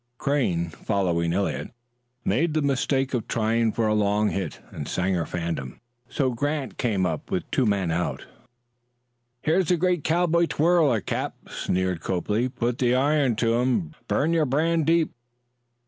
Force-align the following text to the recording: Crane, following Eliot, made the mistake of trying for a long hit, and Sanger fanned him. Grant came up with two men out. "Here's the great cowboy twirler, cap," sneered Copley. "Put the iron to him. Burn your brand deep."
Crane, 0.17 0.69
following 0.69 1.31
Eliot, 1.31 1.69
made 2.25 2.55
the 2.55 2.63
mistake 2.63 3.13
of 3.13 3.27
trying 3.27 3.71
for 3.71 3.85
a 3.85 3.93
long 3.93 4.29
hit, 4.29 4.59
and 4.71 4.87
Sanger 4.87 5.27
fanned 5.27 5.59
him. 5.59 5.79
Grant 6.35 6.79
came 6.79 7.05
up 7.05 7.29
with 7.29 7.43
two 7.51 7.67
men 7.67 7.91
out. 7.91 8.25
"Here's 9.43 9.67
the 9.67 9.77
great 9.77 10.03
cowboy 10.03 10.47
twirler, 10.47 11.01
cap," 11.01 11.35
sneered 11.51 12.01
Copley. 12.01 12.49
"Put 12.49 12.79
the 12.79 12.95
iron 12.95 13.35
to 13.35 13.59
him. 13.59 13.93
Burn 14.07 14.33
your 14.33 14.47
brand 14.47 14.87
deep." 14.87 15.13